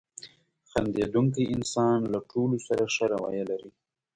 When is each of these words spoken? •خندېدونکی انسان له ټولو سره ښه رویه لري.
•خندېدونکی 0.69 1.43
انسان 1.55 1.97
له 2.13 2.19
ټولو 2.31 2.57
سره 2.67 2.83
ښه 2.93 3.05
رویه 3.13 3.45
لري. 3.51 3.71